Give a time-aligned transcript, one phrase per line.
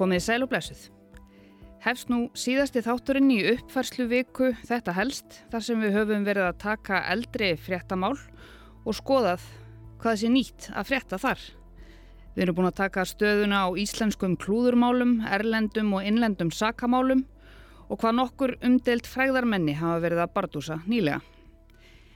[0.00, 0.86] Komið sæl og blessuð.
[1.84, 6.60] Hefst nú síðasti þátturinn í uppfærslu viku þetta helst þar sem við höfum verið að
[6.62, 9.44] taka eldri fréttamál og skoðað
[10.00, 11.44] hvað sé nýtt að frétta þar.
[12.32, 17.26] Við erum búin að taka stöðuna á íslenskum klúðurmálum, erlendum og innlendum sakamálum
[17.92, 21.20] og hvað nokkur umdelt fræðarmenni hafa verið að bardúsa nýlega.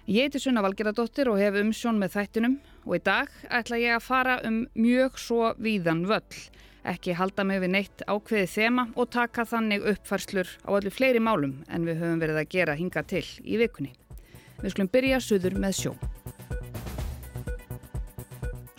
[0.09, 4.07] Ég heiti Sunna Valgeradóttir og hef umsjón með þættinum og í dag ætla ég að
[4.09, 6.45] fara um mjög svo víðan völl
[6.85, 11.63] ekki halda mig við neitt ákveðið þema og taka þannig uppfærslur á öllu fleiri málum
[11.69, 13.95] en við höfum verið að gera hinga til í vikunni.
[14.61, 15.95] Við skulum byrja suður með sjó.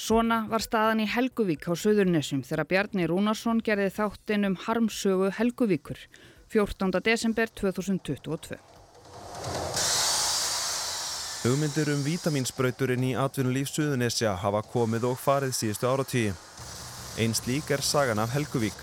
[0.05, 5.98] Svona var staðan í Helguvík á Suðurnesum þegar Bjarni Rúnarsson gerði þáttinn um harmsögu Helguvíkur
[6.54, 6.94] 14.
[7.02, 8.60] desember 2022.
[11.46, 16.32] Hugmyndir um vítamínsbrauturinn í atvinnulíf Suðurnesja hafa komið og farið síðustu áratíi.
[17.16, 18.76] Einn slík er sagan af Helguvík.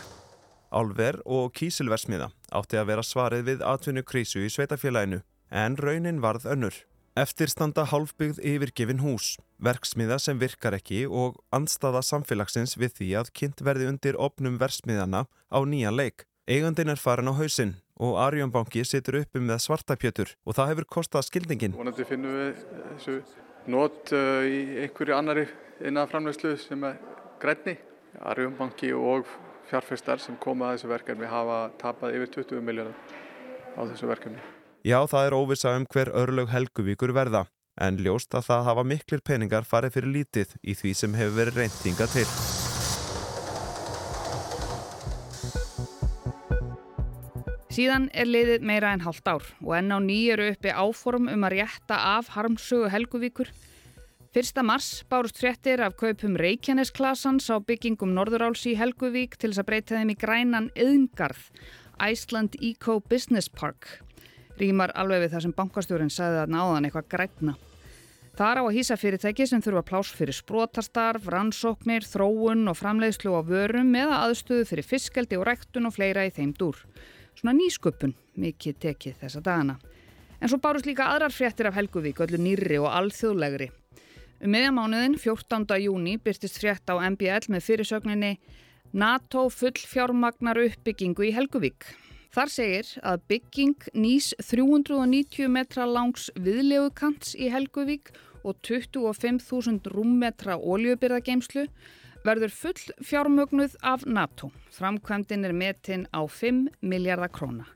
[0.72, 5.19] Álver og kísilversmiða átti að vera svarið við atvinnukrísu í sveitafélaginu,
[5.52, 6.72] en raunin varð önnur.
[7.12, 13.61] Eftirstanda hálfbyggð yfirgefin hús, verksmiða sem virkar ekki og andstaða samfélagsins við því að kynnt
[13.61, 16.24] verði undir opnum versmiðana á nýja leik.
[16.48, 21.28] Eigandin er farin á hausinn og Arjónbanki situr uppi með svartapjötur og það hefur kostað
[21.28, 21.77] skildingin.
[21.77, 23.20] Vonandi finnum við þessu
[23.69, 25.50] nót uh, í einhverju annari
[25.84, 26.96] innanframlegslu sem er
[27.44, 27.77] grænni.
[28.20, 29.27] Arjónbanki og
[29.70, 32.96] fjárfestar sem koma að þessu verkefni hafa tapað yfir 20 miljónar
[33.72, 34.42] á þessu verkefni.
[34.84, 37.46] Já, það er óvisa um hver örlög Helguvíkur verða,
[37.80, 41.62] en ljóst að það hafa miklir peningar farið fyrir lítið í því sem hefur verið
[41.62, 42.27] reyntinga til.
[47.72, 51.55] Síðan er liðið meira en hálft ár og enn á nýjuru uppi áform um að
[51.56, 53.48] rétta af harmsögu Helguvíkur
[54.33, 54.62] 1.
[54.64, 59.98] mars bárust fréttir af kaupum Reykjanesklassans á byggingum Norðuráls í Helguvík til þess að breyta
[59.98, 61.50] þeim í grænan yðngarð,
[62.00, 64.01] Iceland Eco Business Park.
[64.56, 67.55] Rímar alveg við það sem bankastjórin sagði að náðan eitthvað græna.
[68.33, 73.36] Það er á að hýsa fyrirtæki sem þurfa pláss fyrir sprótarstarf, rannsóknir, þróun og framleiðslu
[73.36, 76.80] á vörum eða aðstöðu fyrir fiskeldi og ræktun og fleira í þeim dúr.
[77.36, 79.77] Svona nýsköpun, mikið tekið þessa dagana.
[80.40, 83.68] En svo bárust líka aðrar fréttir af Helguvík, öllu nýri og alþjóðlegri.
[84.42, 85.77] Um meðamánuðin 14.
[85.79, 88.30] júni byrtist frétt á MBL með fyrirsögninni
[88.91, 91.86] NATO full fjármagnar uppbyggingu í Helguvík.
[92.35, 98.11] Þar segir að bygging nýs 390 metra langs viðlegukants í Helguvík
[98.42, 101.69] og 25.000 rúmmetra óljubyrðageimslu
[102.27, 104.51] verður full fjármögnuð af NATO.
[104.74, 107.70] Framkvæmdinn er metin á 5 miljardar króna.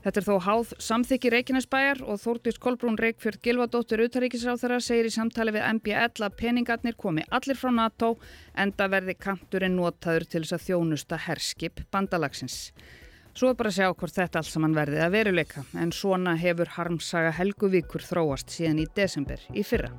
[0.00, 5.52] Þetta er þó háð samþykki Reykjanesbæjar og Þórtís Kolbrún Reykjörð Gilvadóttir Utaríkisráþara segir í samtali
[5.52, 8.14] við MBL að peningarnir komi allir frá NATO
[8.56, 12.56] en það verði kanturinn notaður til þess að þjónusta herskip bandalagsins.
[13.36, 16.72] Svo er bara að sjá hvort þetta alls saman verði að veruleika en svona hefur
[16.78, 19.92] harmsaga Helguvíkur þróast síðan í desember í fyrra.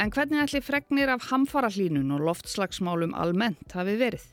[0.00, 4.30] En hvernig ætli fregnir af hamfara hlínun og loftslagsmálum almennt hafi verið?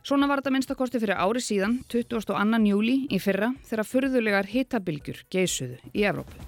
[0.00, 2.32] Svona var þetta minnstakosti fyrir ári síðan, 22.
[2.70, 6.40] júli í fyrra, þegar fyrðulegar hitabilgjur geisuðu í Evrópu.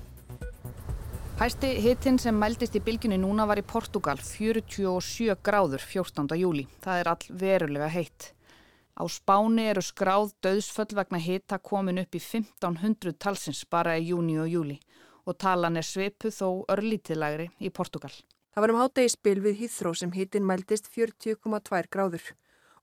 [1.36, 6.32] Hæsti hitin sem mældist í bilgjunni núna var í Portugal, 47 gráður 14.
[6.40, 6.64] júli.
[6.80, 8.32] Það er all verulega heitt.
[8.96, 14.38] Á spáni eru skráð döðsföll vegna hita komin upp í 1500 talsins bara í júni
[14.40, 14.78] og júli
[15.28, 18.12] og talan er svipu þó örlítilagri í Portugal.
[18.52, 22.32] Það var um hátegi við Hýþró sem hitin mældist 40,2 gráður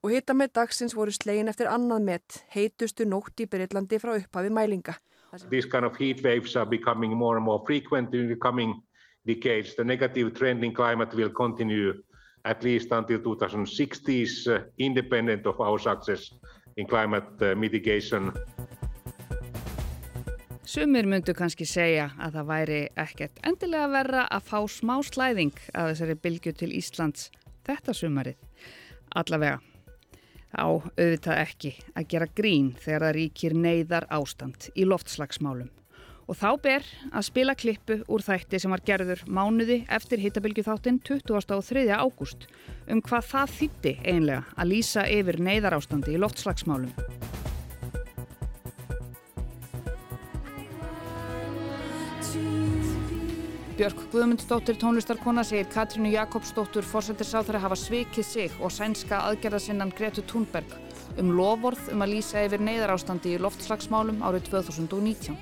[0.03, 4.51] og hita með dagsins voru slegin eftir annað met, heitustu nótt í Breitlandi frá upphafi
[4.53, 4.95] mælinga.
[5.49, 8.73] These kind of heat waves are becoming more and more frequent in the coming
[9.27, 9.75] decades.
[9.75, 11.93] The negative trend in climate will continue
[12.45, 16.31] at least until 2060s, uh, independent of our success
[16.77, 18.31] in climate uh, mitigation.
[20.63, 25.91] Sumir myndu kannski segja að það væri ekkert endilega verra að fá smá slæðing af
[25.91, 27.31] þessari bylgu til Íslands
[27.65, 28.37] þetta sumarið.
[29.17, 29.57] Allavega
[30.55, 35.69] á auðvitað ekki að gera grín þegar það ríkir neyðar ástand í loftslagsmálum.
[36.29, 41.01] Og þá ber að spila klippu úr þætti sem var gerður mánuði eftir hittabilgju þáttinn
[41.01, 41.87] 23.
[41.89, 42.45] ágúst
[42.85, 46.93] um hvað það þýtti einlega að lýsa yfir neyðar ástandi í loftslagsmálum.
[53.79, 60.73] Björk Guðmundsdóttir tónlistarkona segir Katrínu Jakobsdóttur fórsættisáþari hafa svikið sig og sænska aðgerðasinnan Gretu Thunberg
[61.21, 65.39] um lovorð um að lýsa yfir neyðarástandi í loftslagsmálum árið 2019.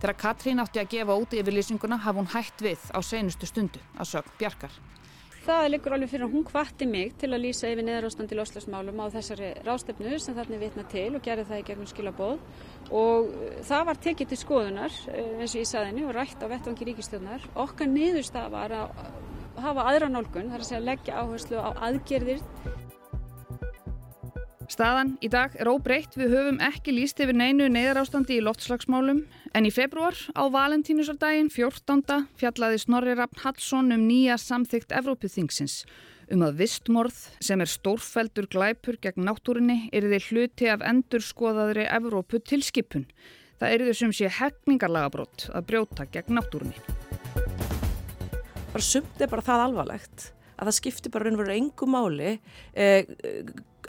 [0.00, 3.84] Þegar Katrín átti að gefa út yfir lýsinguna hafði hún hætt við á seinustu stundu
[4.00, 4.72] að sög Bjarkar.
[5.46, 9.02] Það liggur alveg fyrir að hún hvatti mig til að lýsa yfir neðarástand í loslasmálum
[9.02, 12.42] á þessari rástefnu sem þarna vitna til og gerði það í gegnum skilabóð
[13.02, 13.30] og
[13.68, 17.46] það var tekið til skoðunar eins og ég saði henni og rætt á vettvangi ríkistjónar.
[17.66, 19.06] Okkar niðurstað var að
[19.62, 22.42] hafa aðra nálgun, þar að segja leggja áherslu á aðgerðir
[24.76, 26.18] Staðan í dag er óbreytt.
[26.20, 29.22] Við höfum ekki líst yfir neinu neyðarástandi í loftslagsmálum
[29.56, 32.26] en í februar á Valentínusardaginn 14.
[32.36, 35.78] fjallaði Snorri Raffn Hallsson um nýja samþygt Evrópuþingsins
[36.28, 42.44] um að vistmorð sem er stórfældur glæpur gegn náttúrinni er þið hluti af endurskoðaðri Evrópu
[42.44, 43.08] tilskipun.
[43.56, 46.76] Það er þau sem sé hefningarlagabrótt að brjóta gegn náttúrinni.
[48.74, 52.30] Bara sumt er bara það alvarlegt að það skiptir bara raun og veru engu máli
[52.72, 53.08] eh,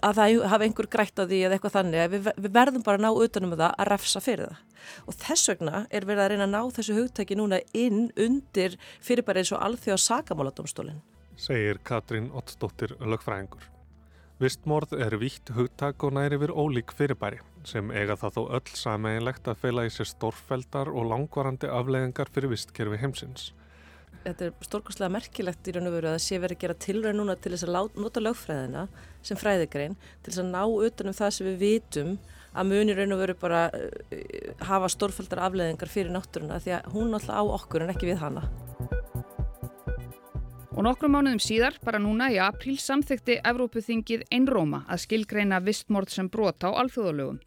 [0.08, 3.00] að það hafa einhver grætt á því eða eitthvað þannig að við, við verðum bara
[3.00, 4.64] að ná utanum það að refsa fyrir það
[5.08, 9.26] og þess vegna er verið að reyna að ná þessu hugtæki núna inn undir fyrir
[9.28, 11.02] bara eins og alþjóða sakamáladómstólinn.
[11.38, 13.68] Segir Katrín Ottsdóttir lögfræðingur.
[14.42, 19.50] Vistmórð er vítt hugtak og næri við ólík fyrirbæri sem eiga það þó öll sameinlegt
[19.50, 23.50] að feila í sér stórfeldar og langvarandi afleðingar fyrir vistkerfi heimsins
[24.24, 27.18] þetta er stórkostlega merkilegt í raun og veru að það sé verið að gera tilræð
[27.18, 28.88] núna til þess að nota lögfræðina
[29.26, 32.18] sem fræðigrein til þess að ná utanum það sem við vitum
[32.58, 37.14] að muni raun og veru bara uh, hafa stórfældar afleðingar fyrir náttúruna því að hún
[37.14, 38.48] alltaf á okkur en ekki við hana.
[40.78, 46.30] Og nokkrum mánuðum síðar, bara núna í apríl, samþykti Evrópuþingið einróma að skilgreina vistmórð sem
[46.30, 47.40] brota á alþjóðalögum.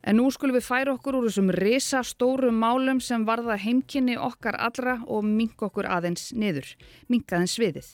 [0.00, 4.96] En nú skulum við færa okkur úr þessum risastóru málum sem varða heimkynni okkar allra
[5.04, 6.70] og mink okkur aðeins niður,
[7.12, 7.90] minkaðins sviðið.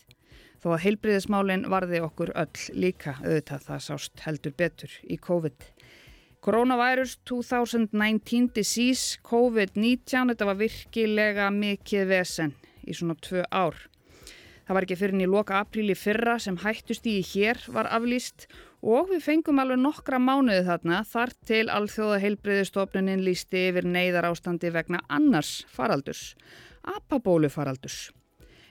[0.62, 5.66] Þó að heilbriðismálinn varði okkur öll líka auðvitað það sást heldur betur í COVID.
[6.46, 12.54] Coronavirus 2019 disease COVID-19, þetta var virkilega mikið vesen
[12.86, 13.74] í svona tvö ár.
[14.66, 18.46] Það var ekki fyrir en í loka apríli fyrra sem hættust í hér var aflýst
[18.86, 24.70] og við fengum alveg nokkra mánuði þarna þar til alþjóða heilbreyðistofnunin lísti yfir neyðar ástandi
[24.70, 26.36] vegna annars faraldurs,
[26.86, 28.12] apabólu faraldurs.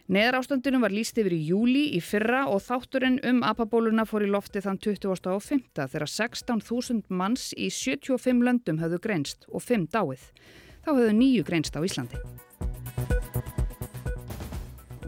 [0.05, 4.29] Neyðar ástandinu var líst yfir í júli í fyrra og þátturinn um apabóluna fór í
[4.29, 5.63] lofti þann 20.5.
[5.81, 10.29] þegar 16.000 manns í 75 löndum höfðu greinst og 5 dáið.
[10.85, 12.21] Þá höfðu nýju greinst á Íslandi.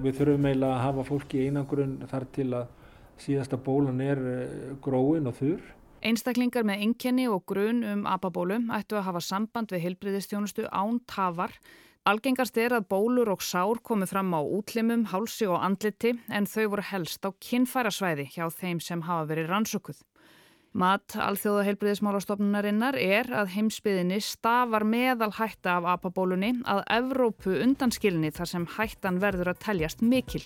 [0.01, 2.77] Við þurfum eiginlega að hafa fólki í einangrun þar til að
[3.22, 5.74] síðasta bólan er eh, gróin og þurr.
[6.06, 11.56] Einstaklingar með innkenni og grun um apabólu ættu að hafa samband við heilbriðistjónustu án tafar.
[12.08, 16.69] Algengast er að bólur og sár komi fram á útlimum, hálsi og andliti en þau
[16.75, 20.00] voru helst á kinnfærasvæði hjá þeim sem hafa verið rannsökuð.
[20.78, 28.52] Mat alþjóða heilbriðismálastofnunarinnar er að heimsbyðinni stafar meðal hætta af apabólunni að Evrópu undanskilni þar
[28.52, 30.44] sem hættan verður að teljast mikil.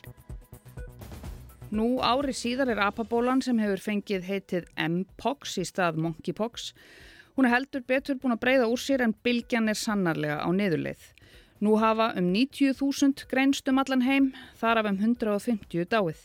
[1.71, 6.73] Nú ári síðar er apabólan sem hefur fengið heitið M-Pox í stað Monkeypox.
[7.37, 11.05] Hún er heldur betur búin að breyða úr sér en bylgjan er sannarlega á niðurleið.
[11.63, 16.19] Nú hafa um 90.000 greinst um allan heim, þar af um 150 dáið.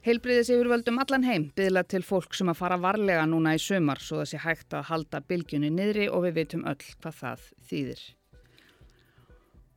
[0.00, 4.22] Heilbriðis yfirvöldum allan heim byðla til fólk sem að fara varlega núna í sömar svo
[4.22, 8.04] það sé hægt að halda bylgjunni niðri og við veitum öll hvað það þýðir.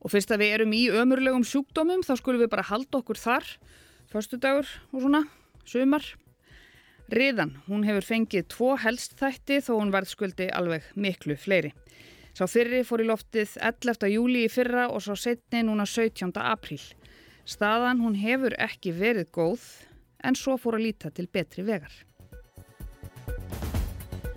[0.00, 3.44] Og fyrst að við erum í ömurlegum sjúkdómum þá skulum við bara halda okkur þar,
[4.14, 5.24] förstu dagur og svona,
[5.66, 6.04] sömar.
[7.10, 11.72] Riðan, hún hefur fengið tvo helst þætti þó hún verð skuldi alveg miklu fleiri.
[12.34, 14.06] Sá fyrri fór í loftið 11.
[14.14, 16.30] júli í fyrra og sá setni núna 17.
[16.38, 16.80] apríl.
[17.44, 19.66] Staðan hún hefur ekki verið góð
[20.24, 21.92] en svo fór að líta til betri vegar.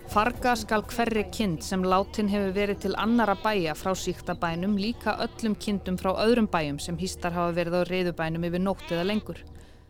[0.08, 5.54] Farga skal hverri kind sem látin hefur verið til annara bæja frá síktabænum líka öllum
[5.54, 9.38] kindum frá öðrum bæjum sem hýstar hafa verið á reyðubænum yfir nótt eða lengur.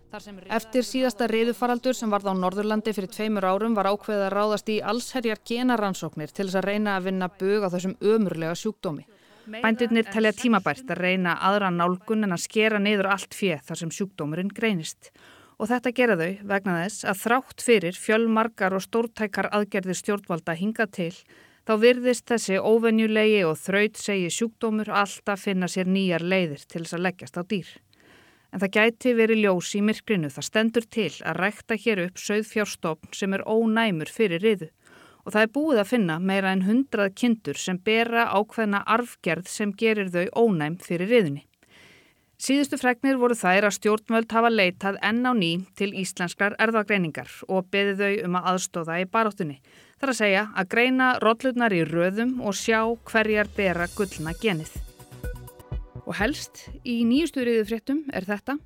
[0.08, 4.78] Eftir síðasta reyðufaraldur sem varð á Norðurlandi fyrir tveimur árum var ákveðið að ráðast í
[4.80, 9.04] allsherjar genaransóknir til þess að reyna að vinna bög á þessum ömurlega sjúkdómi.
[9.48, 13.92] Bændirnir telja tímabært að reyna aðra nálgun en að skera niður allt fjöð þar sem
[13.98, 15.10] sjúkdómurinn greinist
[15.58, 20.86] og þetta gera þau vegna þess að þrátt fyrir fjölmarkar og stórtækar aðgerðir stjórnvalda hinga
[20.86, 21.12] til
[21.68, 26.96] þá virðist þessi óvenjulegi og þraut segi sjúkdómur alltaf finna sér nýjar leiðir til þess
[26.96, 27.72] að leggjast á dýr.
[28.52, 33.12] En það gæti verið ljós í myrkrinu það stendur til að rækta hér upp sögðfjárstofn
[33.17, 34.71] sem er ónæmur fyrir riðu
[35.28, 39.75] og það er búið að finna meira en hundrað kindur sem bera ákveðna arfgerð sem
[39.76, 41.45] gerir þau ónæm fyrir riðunni.
[42.38, 47.69] Síðustu fregnir voru þær að stjórnvöld hafa leitað enn á ný til íslenskrar erðagreiningar og
[47.69, 49.59] beði þau um að aðstóða í baróttunni.
[49.99, 54.88] Það er að segja að greina róllutnar í röðum og sjá hverjar bera gullna genið.
[56.08, 58.56] Og helst í nýjustu riðu fréttum er þetta.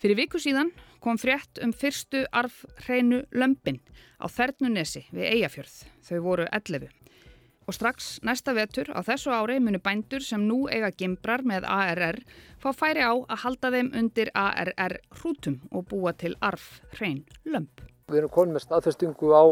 [0.00, 0.70] Fyrir viku síðan
[1.04, 3.82] kom frétt um fyrstu arfhreinu lömpin
[4.16, 5.74] á Þernunesi við Eyjafjörð.
[6.08, 6.88] Þau voru 11.
[7.68, 12.22] Og strax næsta vetur á þessu ári munu bændur sem nú eiga gimbrar með ARR
[12.58, 17.84] fá færi á að halda þeim undir ARR hrútum og búa til arfhrein lömp.
[18.10, 19.44] Við erum konið með staðfestingu á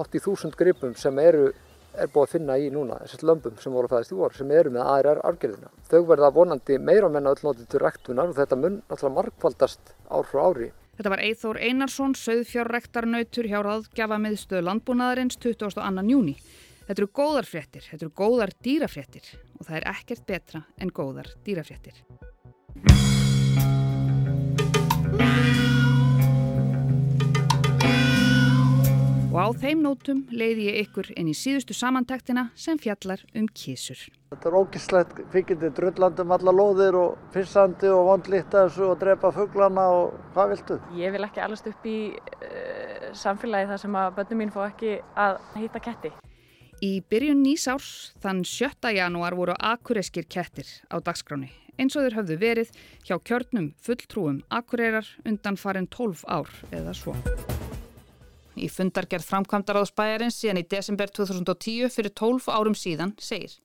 [0.00, 1.52] hátt í þúsund gripum sem eru
[1.98, 4.54] er búið að finna í núna, þessar lömpum sem voru að fæðast í vor, sem
[4.54, 5.70] eru með ARR argerðina.
[5.90, 10.28] Þau verða vonandi meira menna öll notið til rektunar og þetta mun alltaf markvaldast ár
[10.30, 10.70] frá ári.
[10.94, 16.06] Þetta var Eithór Einarsson, söðfjárrektarnautur hjá ráðgjafa miðstöðu landbúnaðarins 22.
[16.10, 16.36] júni.
[16.84, 21.32] Þetta eru góðar fréttir, þetta eru góðar dýrafréttir og það er ekkert betra en góðar
[21.46, 22.04] dýrafréttir.
[29.34, 33.98] Og á þeim nótum leiði ég ykkur inn í síðustu samantektina sem fjallar um kísur.
[34.30, 39.88] Þetta er ógislegt fyrkindi drullandum alla lóðir og pissandi og vondlíta þessu og drepa fugglana
[39.90, 40.76] og hvað viltu?
[41.00, 44.94] Ég vil ekki allast upp í uh, samfélagi þar sem að börnum mín fá ekki
[45.24, 46.12] að hýtta ketti.
[46.86, 47.90] Í byrjun nýsárs,
[48.22, 48.94] þann 7.
[48.94, 52.70] janúar voru akureyskir kettir á dagskráni eins og þeir höfðu verið
[53.02, 57.18] hjá kjörnum fulltrúum akureyrar undan farin 12 ár eða svo.
[58.54, 63.56] Í fundargerð framkvæmdaráðsbæjarins síðan í desember 2010 fyrir 12 árum síðan segir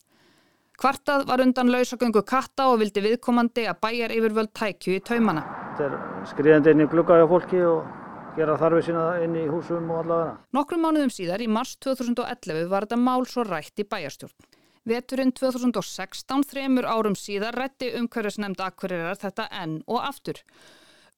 [0.80, 5.42] Kvartað var undan lausagöngu katta og vildi viðkomandi að bæjar yfirvöld tækju í taumana.
[5.76, 7.90] Þetta er skriðandi inn í gluggaði á fólki og
[8.38, 10.38] gera þarfið sína inn í húsum og allavega.
[10.56, 14.48] Nokkrum mánuðum síðar í mars 2011 var þetta mál svo rætt í bæjarstjórn.
[14.88, 20.40] Veturinn 2016, þremur árum síðar, rætti umhverfisnemnd akkurirar þetta enn og aftur.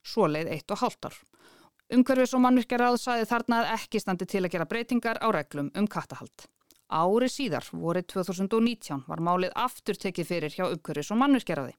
[0.01, 1.22] Svo leið eitt og hálft ár.
[1.91, 5.88] Umhverfis og mannvirkjaráð saði þarna að ekki standi til að gera breytingar á reglum um
[5.91, 6.45] kattahald.
[6.88, 11.75] Ári síðar, vorið 2019, var málið aftur tekið fyrir hjá umhverfis og mannvirkjaráði.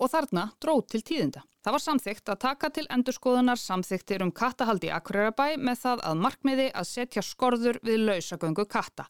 [0.00, 1.44] Og þarna dróð til tíðinda.
[1.64, 6.20] Það var samþygt að taka til endurskoðunar samþygtir um kattahald í Akureyrabæ með það að
[6.26, 9.08] markmiði að setja skorður við lausagöngu katta.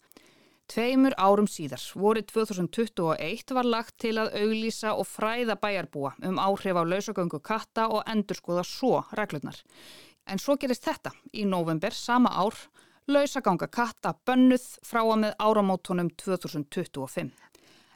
[0.70, 6.78] Tveimur árum síðar, vorið 2021, var lagt til að auglýsa og fræða bæjarbúa um áhrif
[6.78, 9.58] á lausagöngu katta og endurskoða svo reglurnar.
[10.26, 12.56] En svo gerist þetta í november sama ár,
[13.10, 17.30] lausaganga katta bönnuð frá að með áramótonum 2025.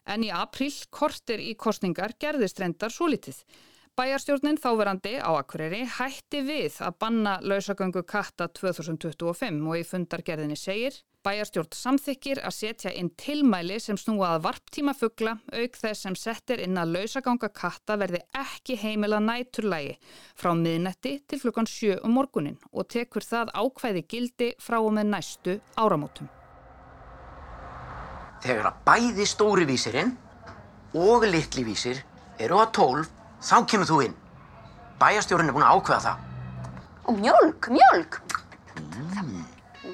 [0.04, 3.38] En í april, kortir í kostningar, gerðist reyndar svo litið.
[3.94, 10.96] Bæjarstjórnin þáverandi á Akureyri hætti við að banna lausagöngu katta 2025 og í fundargerðinni segir
[11.22, 16.64] Bæjarstjórn samþykir að setja inn tilmæli sem snúa að varptíma fuggla auk þess sem settir
[16.66, 19.94] inn að lausaganga katta verði ekki heimila næturlægi
[20.34, 25.12] frá miðnetti til klukkan 7 um morgunin og tekur það ákvæði gildi frá og með
[25.14, 26.26] næstu áramótum.
[28.42, 30.16] Þegar að bæði stóri vísirinn
[30.98, 32.02] og litli vísir
[32.42, 34.14] eru að 12, þá kemur þú inn.
[35.00, 36.30] Bæjarstjórn er búin að ákveða það.
[37.04, 38.20] Og mjölk, mjölk.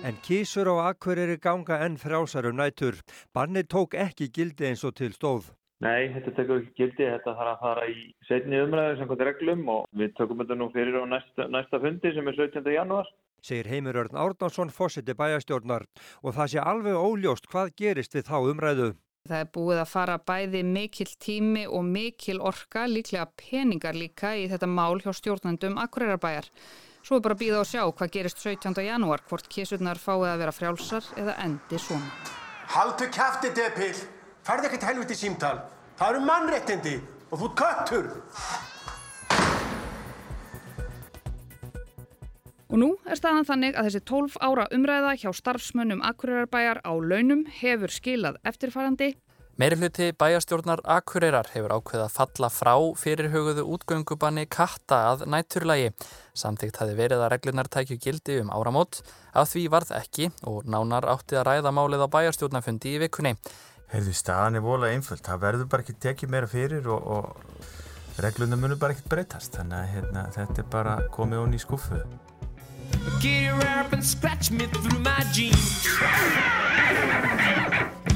[0.07, 3.01] En kísur á Akureyri ganga enn frjásarum nætur.
[3.35, 5.51] Banni tók ekki gildi eins og til stóð.
[5.81, 7.09] Nei, þetta tekur ekki gildi.
[7.09, 10.71] Þetta þarf að fara í setni umræðu sem hvað reglum og við tökum þetta nú
[10.75, 12.73] fyrir á næsta, næsta fundi sem er 17.
[12.77, 13.11] janúar.
[13.43, 15.87] Segir Heimir Örn Árnarsson fósiti bæjastjórnar
[16.21, 18.91] og það sé alveg óljóst hvað gerist við þá umræðu.
[19.29, 24.47] Það er búið að fara bæði mikil tími og mikil orka, líklega peningar líka í
[24.49, 26.49] þetta mál hjá stjórnandum Akureyrarbæjar.
[27.05, 28.81] Svo er bara að býða og sjá hvað gerist 17.
[28.87, 32.11] janúar, hvort kísurnar fáið að vera frjálsar eða endi svona.
[32.73, 34.03] Haldu kæfti, Depill!
[34.47, 35.57] Færði ekkert helviti símtal.
[36.01, 36.99] Það eru mannrettindi
[37.29, 38.13] og þú köttur!
[42.71, 47.43] Og nú er staðan þannig að þessi 12 ára umræða hjá starfsmönnum Akureyrarbæjar á launum
[47.61, 49.17] hefur skilað eftirfærandi
[49.61, 55.91] Meiri hluti bæjastjórnar Akureyrar hefur ákveð að falla frá fyrirhuguðu útgöngubanni katta að nætturlægi.
[56.33, 59.03] Samtíkt hafi verið að reglunar tækju gildi um áramót,
[59.37, 63.35] að því varð ekki og nánar átti að ræða málið á bæjastjórnafundi í vikunni.
[63.93, 68.57] Hefðu staðan er volað einföld, það verður bara ekki tekið meira fyrir og, og regluna
[68.57, 71.45] munur bara ekkert breytast, þannig að hérna, þetta er bara komið
[75.31, 76.47] onni í skuffu.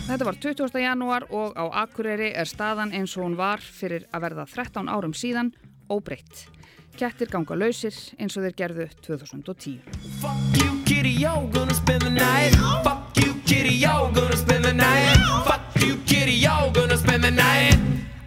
[0.05, 0.81] Þetta var 20.
[0.83, 5.15] janúar og á Akureyri er staðan eins og hún var fyrir að verða 13 árum
[5.17, 5.53] síðan
[5.89, 6.47] óbreytt.
[6.95, 9.81] Kettir ganga lausir eins og þeir gerðu 2010.
[10.21, 12.55] Fuck you kitty, y'all gonna spend the night
[12.85, 17.31] Fuck you kitty, y'all gonna spend the night Fuck you kitty, y'all gonna spend the
[17.31, 17.81] night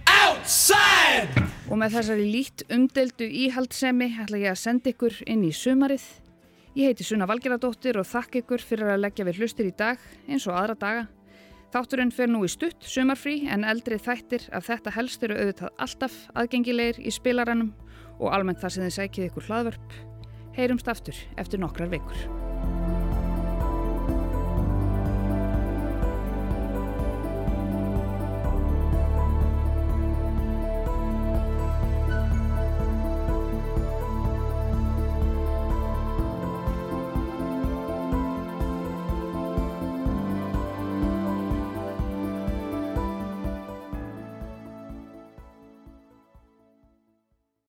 [0.07, 1.29] Outside!
[1.69, 6.03] Og með þessari lít umdeldu íhaldsemi ætla ég að senda ykkur inn í sumarið.
[6.77, 9.97] Ég heiti Sunna Valgeradóttir og þakk ykkur fyrir að leggja við hlustir í dag
[10.29, 11.07] eins og aðra daga.
[11.73, 16.21] Þátturinn fer nú í stutt sumarfrí en eldri þættir af þetta helst eru auðvitað alltaf
[16.37, 17.73] aðgengilegir í spilaranum
[18.19, 20.01] og almennt þar sem þið sækið ykkur hlaðvörp.
[20.53, 22.36] Heyrumst aftur eftir nokkrar vikur.